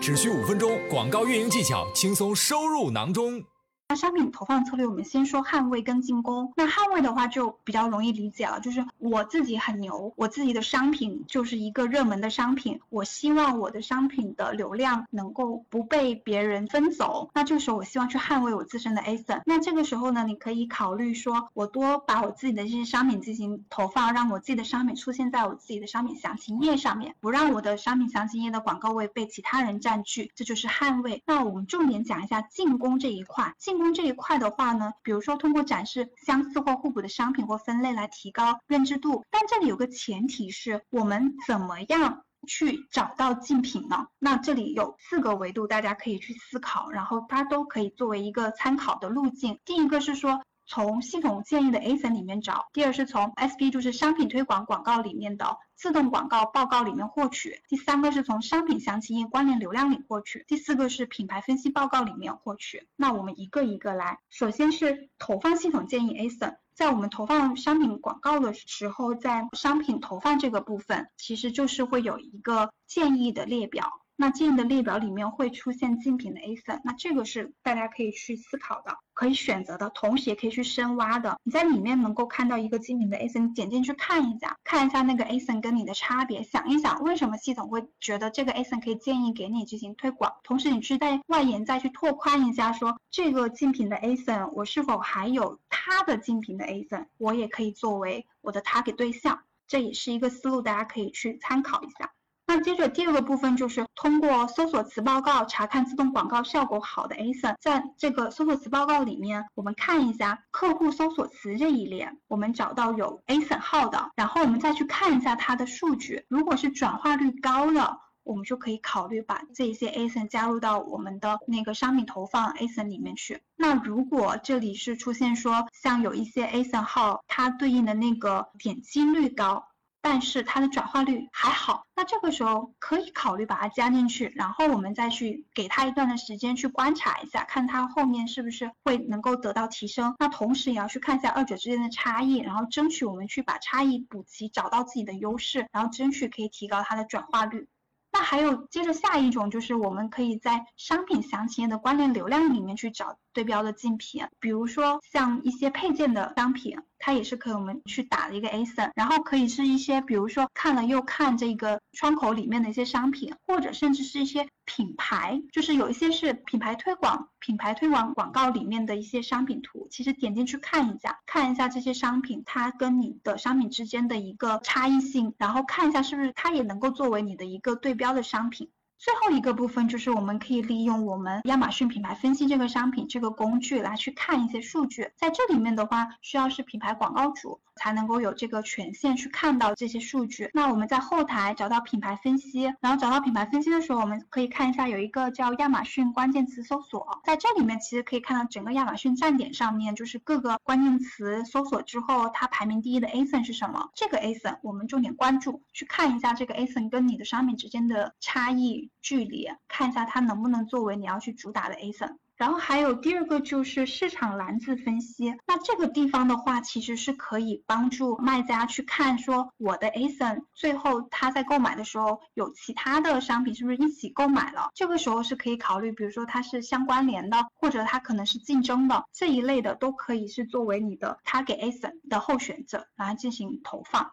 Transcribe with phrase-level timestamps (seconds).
[0.00, 3.42] 只需五分钟，广告运营技巧轻松收入囊中。
[3.88, 6.52] 那商品投放策略，我们先说捍卫跟进攻。
[6.56, 17.30] 那捍卫的话就比较容易理解了，就是我自己很牛，我自己的商品就是一个热门的商品，我希望我的商品的流量能够不被别人分走。
[17.32, 19.42] 那这个时候我希望去捍卫我自身的 ASIN。
[19.46, 31.22] 那这个时候呢，你可以考虑说，我多把我自己的这些商品进行投放，让我自己的商品出现在我自己的商品详情页上面，不让我的商品详情页的广告位被其他人占据，这就是捍卫。
[31.24, 33.75] 那我们重点讲一下进攻这一块，进。
[33.94, 44.06] 这一块的话呢，比如说通过展示相似或互补的商品或分类来提高认知度，但这里有个前提是我们怎么样去找到竞品呢？
[44.18, 49.58] 那这里有四个维度，大家可以去思考，然后它都可以作为一个参考的路径。
[49.64, 50.42] 第一个是说。
[50.66, 62.88] 从系统建议的 ASIN 里面找，第二是从 SP 就是商品推广广告里面的自动广告报告里面获取，第三个是从商品详情页关联流量里获取，第四个是品牌分析报告里面获取。
[62.96, 73.90] 那我们一个一个来，首先是投放系统建议 ASIN，在我们投放商品广告的时候，在商品投放这个部分，其实就是会有一个建议的列表。
[74.18, 81.38] 那建议的列表里面会出现竞品的 ASIN，那这个是大家可以去思考的，可以选择的，同时也可以去深挖的。
[81.42, 90.32] 你在里面能够看到一个竞品的 ASIN，点进去看一下，看一下那个 ASIN 跟你的差别，想一想为什么系统会觉得这个 ASIN 可以建议给你进行推广。
[90.42, 102.12] 同时，你去在外延再去拓宽一下，说这个竞品的 ASIN，我是否还有他的竞品的 ASIN，我也可以作为我的 target 对象，这也是一个思路，大家可以去参考一下。
[102.48, 123.40] 那接着第二个部分就是通过搜索词报告查看自动广告效果好的 ASIN，在这个搜索词报告里面，我们看一下客户搜索词这一列，我们找到有 ASIN 号的，然后我们再去看一下它的数据，如果是转化率高的，我们就可以考虑把这些 ASIN 加入到我们的那个商品投放 ASIN 里面去。
[123.56, 129.66] 那如果这里是出现说像有一些 ASIN 号，它对应的那个点击率高。
[130.08, 140.14] 但是它的转化率还好，那这个时候可以考虑把它加进去，然后我们再去给它一段的时间去观察一下，看它后面是不是会能够得到提升。
[140.20, 147.68] 那同时也要去看一下二者之间的差异，然后争取我们去把差异补齐，找到自己的优势，然后争取可以提高它的转化率。
[148.12, 156.78] 那还有接着下一种就是我们可以在商品详情页的关联流量里面去找对标的竞品，比如说像一些配件的商品。
[156.98, 178.70] 它也是可以我们去打的一个 ASIN，然后可以是一些，比如说看了又看这个窗口里面的一些商品，或者甚至是一些品牌，就是有一些是品牌推广、品牌推广广告里面的一些商品图，其实点进去看一下，看一下这些商品它跟你的商品之间的一个差异性，然后看一下是不是它也能够作为你的一个对标的商品。
[178.98, 190.50] 最后一个部分就是我们可以利用我们亚马逊品牌分析这个商品这个工具来去看一些数据，在这里面的话，需要是品牌广告主才能够有这个权限去看到这些数据。
[190.54, 208.85] 那我们在后台找到品牌分析，然后找到品牌分析的时候，我们可以看一下有一个叫亚马逊关键词搜索，在这里面其实可以看到整个亚马逊站点上面就是各个关键词搜索之后它排名第一的 ASIN 是什么，这个 ASIN 我们重点关注，去看一下这个 ASIN 跟你的商品之间的差异。
[209.00, 234.10] 距离看一下它能不能作为你要去主打的 ASIN，然后还有第二个就是市场蓝字分析，那这个地方的话其实是可以帮助卖家去看说我的 ASIN 最后他在购买的时候有其他的商品是不是一起购买了，这个时候是可以考虑，比如说它是相关联的，或者它可能是竞争的这一类的都可以是作为你的他给 ASIN 的候选者来进行投放。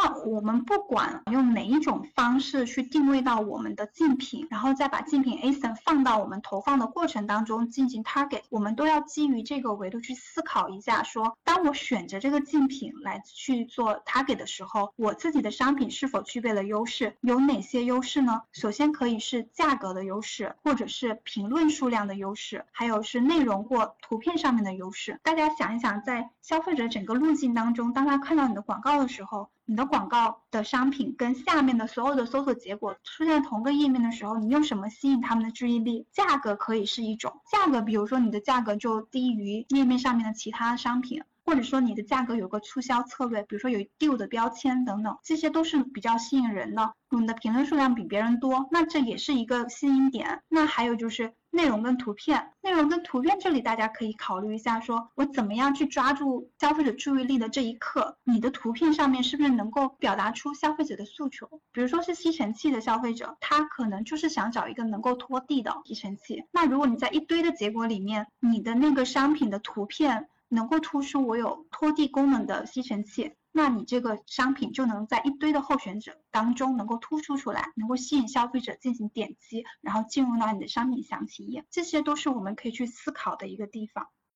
[0.00, 17.16] 那我们不管用哪一种方式去定位到我们的竞品，然后再把竞品 ASIN 放到我们投放的过程当中进行 target，我们都要基于这个维度去思考一下，说当我选择这个竞品来去做 target 的时候，我自己的商品是否具备了优势？
[17.22, 18.42] 有哪些优势呢？
[18.52, 25.18] 首先可以是价格的优势，或者是评论数量的优势，还有是内容或图片上面的优势。
[25.24, 36.06] 大家想一想，在消费者整个路径当中，当他看到你的广告的时候，你的广告的商品跟下面的所有的搜索结果出现同个页面的时候，你用什么吸引他们的注意力？
[36.10, 46.92] 价格可以是一种价格，比如说你的价格就低于页面上面的其他商品，或者说你的价格有个促销策略，比如说有 deal 的标签等等，这些都是比较吸引人的。
[47.08, 50.42] 你的评论数量比别人多，那这也是一个吸引点。
[50.48, 51.32] 那还有就是。
[51.50, 61.48] 内容跟图片，内容跟图片这里大家可以考虑一下，说我怎么样去抓住消费者注意力的这一刻，你的图片上面是不是能够表达出消费者的诉求？
[61.72, 66.44] 比如说是吸尘器的消费者，他可能就是想找一个能够拖地的吸尘器。
[66.52, 73.34] 那如果你在一堆的结果里面，你的那个商品的图片能够突出我有拖地功能的吸尘器。
[73.50, 84.08] 那你这个商品就能在一堆的候选者当中能够突出出来，能够吸引消费者进行点击，然后进入到你的商品详情页，这些都是我们可以去思考的一个地方。